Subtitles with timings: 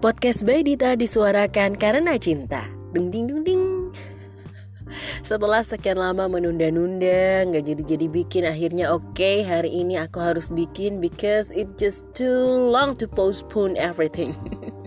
[0.00, 2.64] Podcast by Dita disuarakan karena cinta.
[2.96, 3.92] Dung ding dung ding.
[5.20, 11.04] Setelah sekian lama menunda-nunda, nggak jadi-jadi bikin, akhirnya oke okay, hari ini aku harus bikin
[11.04, 12.32] because it just too
[12.72, 14.32] long to postpone everything.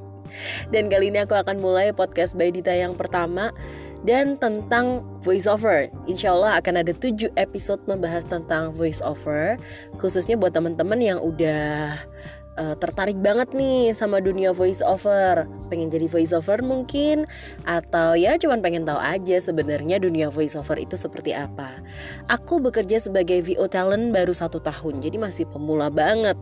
[0.73, 3.54] Dan kali ini aku akan mulai podcast by Dita yang pertama
[4.02, 5.93] dan tentang voiceover.
[6.09, 9.61] Insya Allah akan ada 7 episode membahas tentang voiceover,
[10.02, 11.93] khususnya buat teman-teman yang udah
[12.57, 17.25] uh, tertarik banget nih sama dunia voice over pengen jadi voice over mungkin?
[17.66, 21.82] Atau ya cuman pengen tahu aja sebenarnya dunia voice over itu seperti apa?
[22.30, 26.38] Aku bekerja sebagai VO talent baru satu tahun jadi masih pemula banget.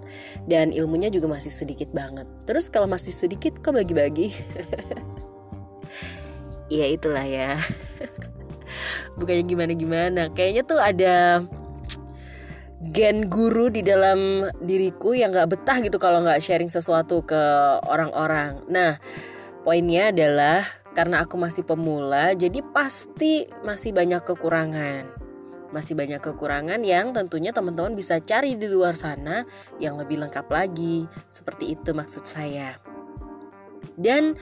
[0.48, 2.28] Dan ilmunya juga masih sedikit banget.
[2.48, 4.32] Terus kalau masih sedikit kok bagi-bagi?
[6.72, 7.60] Ya itulah ya.
[9.20, 11.44] Bukannya gimana-gimana kayaknya tuh ada
[12.82, 17.42] gen guru di dalam diriku yang nggak betah gitu kalau nggak sharing sesuatu ke
[17.86, 18.58] orang-orang.
[18.66, 18.98] Nah,
[19.62, 20.66] poinnya adalah
[20.98, 25.06] karena aku masih pemula, jadi pasti masih banyak kekurangan.
[25.72, 29.48] Masih banyak kekurangan yang tentunya teman-teman bisa cari di luar sana
[29.80, 31.08] yang lebih lengkap lagi.
[31.32, 32.91] Seperti itu maksud saya.
[34.02, 34.34] Dan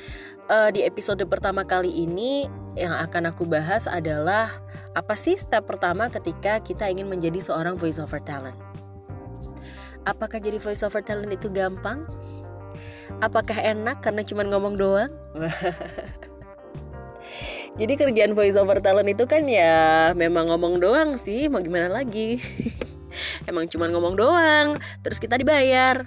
[0.47, 2.47] uh, di episode pertama kali ini
[2.79, 4.47] yang akan aku bahas adalah
[4.95, 8.55] apa sih step pertama ketika kita ingin menjadi seorang voiceover talent?
[10.07, 12.07] Apakah jadi voiceover talent itu gampang?
[13.19, 15.11] Apakah enak karena cuma ngomong doang?
[17.79, 22.39] jadi kerjaan voiceover talent itu kan ya memang ngomong doang sih, mau gimana lagi?
[23.49, 26.05] emang cuma ngomong doang terus kita dibayar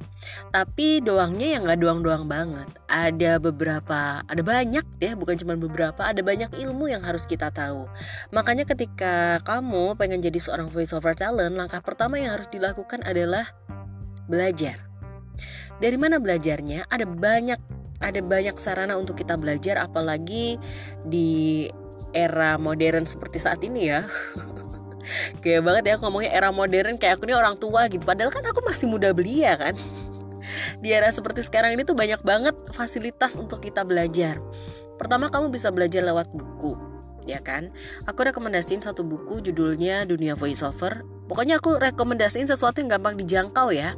[0.55, 6.21] tapi doangnya yang nggak doang-doang banget ada beberapa ada banyak deh bukan cuma beberapa ada
[6.21, 7.89] banyak ilmu yang harus kita tahu.
[8.37, 13.49] Makanya ketika kamu pengen jadi seorang voice over talent langkah pertama yang harus dilakukan adalah
[14.29, 14.77] belajar.
[15.81, 16.93] Dari mana belajarnya?
[16.93, 17.61] Ada banyak
[18.05, 20.61] ada banyak sarana untuk kita belajar apalagi
[21.09, 21.67] di
[22.13, 24.05] era modern seperti saat ini ya.
[25.43, 28.07] Kayak banget ya ngomongnya era modern kayak aku ini orang tua gitu.
[28.07, 29.75] Padahal kan aku masih muda belia kan
[30.79, 34.39] di era seperti sekarang ini tuh banyak banget fasilitas untuk kita belajar
[34.97, 36.77] pertama kamu bisa belajar lewat buku
[37.27, 37.71] ya kan
[38.07, 43.95] aku rekomendasiin satu buku judulnya dunia voiceover pokoknya aku rekomendasiin sesuatu yang gampang dijangkau ya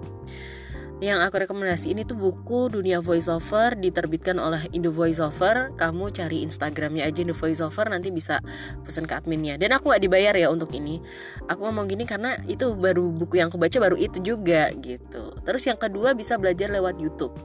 [1.03, 5.75] yang aku rekomendasi ini tuh buku Dunia Voiceover diterbitkan oleh Indo Voiceover.
[5.77, 8.39] Kamu cari Instagramnya aja Indo Voiceover nanti bisa
[8.87, 9.59] pesan ke adminnya.
[9.59, 11.03] Dan aku gak dibayar ya untuk ini.
[11.51, 15.24] Aku ngomong gini karena itu baru buku yang aku baca baru itu juga gitu.
[15.45, 17.37] Terus yang kedua bisa belajar lewat YouTube.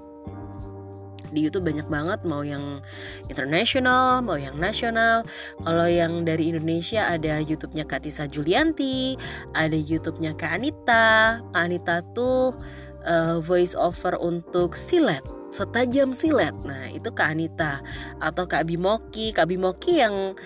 [1.30, 2.82] Di YouTube banyak banget mau yang
[3.30, 5.22] internasional mau yang nasional.
[5.62, 9.14] Kalau yang dari Indonesia ada YouTube-nya Katisa Julianti
[9.54, 11.40] ada YouTube-nya Kak Anita.
[11.54, 12.58] Kak Anita tuh
[13.06, 16.54] uh, voice over untuk silet setajam silet.
[16.66, 17.82] Nah itu Kak Anita
[18.22, 19.34] atau Kak Bimoki.
[19.34, 20.38] Kak Bimoki yang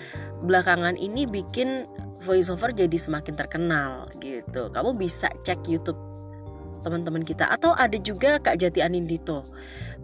[0.44, 1.88] belakangan ini bikin
[2.24, 4.72] voice over jadi semakin terkenal gitu.
[4.72, 6.13] Kamu bisa cek YouTube
[6.84, 9.48] teman-teman kita atau ada juga Kak Jati Anindito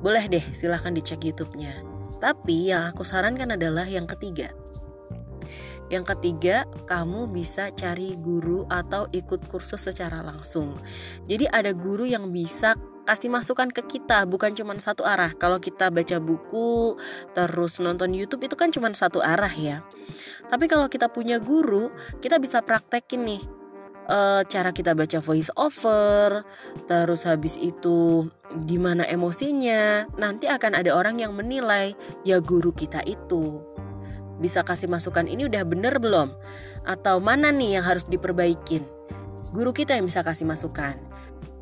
[0.01, 1.85] boleh deh silahkan dicek YouTube-nya
[2.19, 4.51] tapi yang aku sarankan adalah yang ketiga
[5.91, 10.79] yang ketiga, kamu bisa cari guru atau ikut kursus secara langsung.
[11.27, 12.79] Jadi ada guru yang bisa
[13.11, 15.35] kasih masukan ke kita bukan cuma satu arah.
[15.35, 16.95] Kalau kita baca buku
[17.35, 19.83] terus nonton YouTube itu kan cuma satu arah ya.
[20.47, 21.91] Tapi kalau kita punya guru,
[22.23, 23.43] kita bisa praktekin nih
[24.11, 26.43] uh, cara kita baca voice over,
[26.91, 28.27] terus habis itu
[28.67, 30.11] gimana emosinya.
[30.19, 31.95] Nanti akan ada orang yang menilai
[32.27, 33.63] ya guru kita itu
[34.41, 36.35] bisa kasih masukan ini udah bener belum?
[36.83, 38.83] Atau mana nih yang harus diperbaikin?
[39.55, 41.10] Guru kita yang bisa kasih masukan.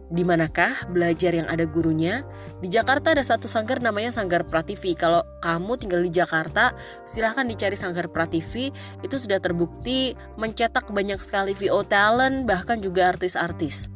[0.08, 2.24] Di manakah belajar yang ada gurunya?
[2.64, 4.96] Di Jakarta ada satu sanggar namanya Sanggar Prativi.
[4.96, 6.72] Kalau kamu tinggal di Jakarta,
[7.04, 8.72] silahkan dicari Sanggar Prativi.
[9.04, 13.92] Itu sudah terbukti mencetak banyak sekali VO talent, bahkan juga artis-artis.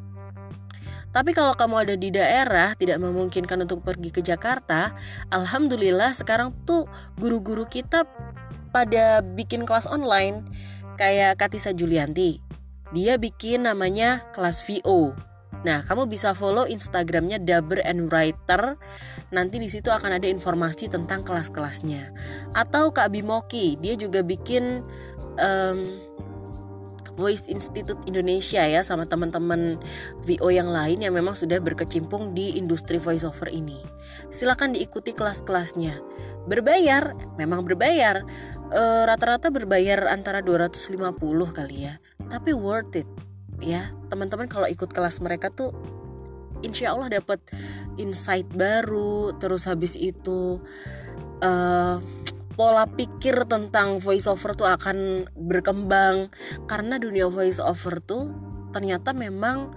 [1.13, 4.93] Tapi kalau kamu ada di daerah tidak memungkinkan untuk pergi ke Jakarta,
[5.33, 6.89] alhamdulillah sekarang tuh
[7.21, 8.05] guru-guru kita
[8.73, 10.45] pada bikin kelas online
[10.97, 12.41] kayak Katisa Julianti.
[12.93, 15.32] Dia bikin namanya kelas VO.
[15.63, 18.79] Nah, kamu bisa follow Instagramnya Daber and Writer.
[19.31, 22.11] Nanti di situ akan ada informasi tentang kelas-kelasnya.
[22.53, 24.83] Atau Kak Bimoki, dia juga bikin
[25.39, 25.79] um,
[27.13, 29.77] Voice Institute Indonesia ya sama teman-teman
[30.25, 33.77] VO yang lain yang memang sudah berkecimpung di industri voiceover ini.
[34.33, 36.01] Silakan diikuti kelas-kelasnya.
[36.49, 38.25] Berbayar, memang berbayar.
[38.73, 40.97] rata rata-rata berbayar antara 250
[41.53, 42.01] kali ya.
[42.33, 43.09] Tapi worth it
[43.63, 43.95] ya.
[44.11, 45.73] Teman-teman kalau ikut kelas mereka tuh
[46.63, 47.43] insya Allah dapat
[47.99, 50.63] insight baru terus habis itu
[51.43, 51.99] uh,
[52.55, 56.31] pola pikir tentang voice over tuh akan berkembang
[56.71, 58.31] karena dunia voice over tuh
[58.71, 59.75] ternyata memang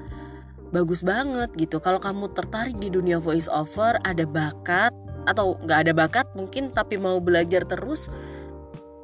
[0.70, 4.92] bagus banget gitu kalau kamu tertarik di dunia voice over ada bakat
[5.26, 8.14] atau nggak ada bakat mungkin tapi mau belajar terus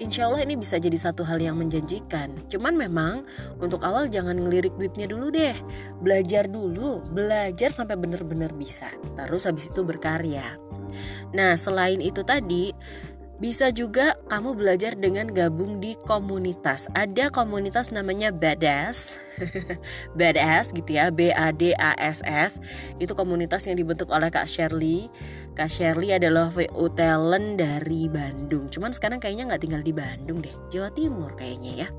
[0.01, 2.33] insya Allah ini bisa jadi satu hal yang menjanjikan.
[2.50, 3.21] Cuman memang
[3.62, 5.53] untuk awal jangan ngelirik duitnya dulu deh.
[6.01, 8.89] Belajar dulu, belajar sampai benar-benar bisa.
[9.13, 10.57] Terus habis itu berkarya.
[11.31, 12.74] Nah selain itu tadi
[13.41, 16.85] bisa juga kamu belajar dengan gabung di komunitas.
[16.93, 19.17] Ada komunitas namanya Badass.
[20.19, 22.61] Badass gitu ya, B A D A S S.
[23.01, 25.09] Itu komunitas yang dibentuk oleh Kak Shirley.
[25.57, 28.69] Kak Shirley adalah VO talent dari Bandung.
[28.69, 31.89] Cuman sekarang kayaknya nggak tinggal di Bandung deh, Jawa Timur kayaknya ya.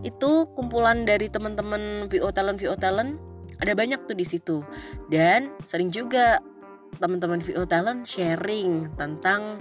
[0.00, 3.20] Itu kumpulan dari teman-teman VO talent VO talent
[3.60, 4.64] ada banyak tuh di situ.
[5.12, 6.40] Dan sering juga
[6.98, 9.60] teman-teman VO talent sharing tentang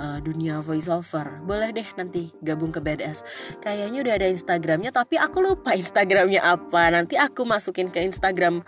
[0.00, 3.22] uh, dunia voiceover boleh deh nanti gabung ke BDS
[3.60, 6.92] kayaknya udah ada Instagramnya tapi aku lupa Instagramnya apa.
[6.94, 8.62] Nanti aku masukin ke Instagram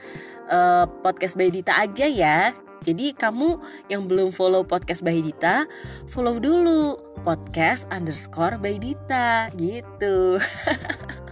[0.51, 2.51] uh, podcast Baydita aja ya.
[2.85, 3.59] Jadi kamu
[3.91, 5.65] yang belum follow podcast Baydita
[6.07, 6.95] follow dulu
[7.25, 10.39] podcast underscore Baydita gitu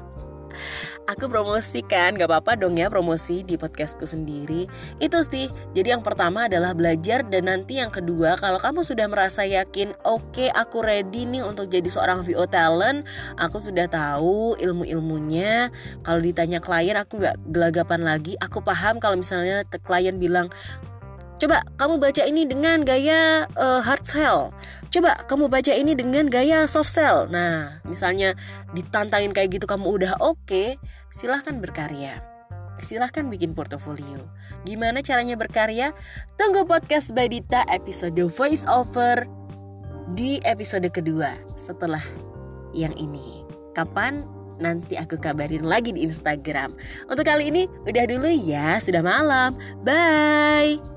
[1.04, 4.66] aku promosikan gak apa-apa dong ya promosi di podcastku sendiri.
[5.00, 9.44] Itu sih jadi yang pertama adalah belajar dan nanti yang kedua kalau kamu sudah merasa
[9.44, 13.04] yakin oke okay, aku ready nih untuk jadi seorang VO talent
[13.36, 15.68] aku sudah tahu ilmu-ilmunya.
[16.02, 18.36] Kalau ditanya klien aku nggak gelagapan lagi.
[18.40, 20.48] Aku paham kalau misalnya klien bilang
[21.44, 24.48] Coba kamu baca ini dengan gaya uh, hard sell.
[24.88, 27.28] Coba kamu baca ini dengan gaya soft sell.
[27.28, 28.32] Nah, misalnya
[28.72, 30.80] ditantangin kayak gitu kamu udah oke, okay,
[31.12, 32.24] silahkan berkarya.
[32.80, 34.24] Silahkan bikin portofolio.
[34.64, 35.92] Gimana caranya berkarya?
[36.40, 39.28] Tunggu podcast by Dita episode voice over
[40.16, 42.00] di episode kedua setelah
[42.72, 43.44] yang ini.
[43.76, 44.24] Kapan?
[44.64, 46.72] Nanti aku kabarin lagi di Instagram.
[47.04, 49.52] Untuk kali ini udah dulu ya, sudah malam.
[49.84, 50.93] Bye.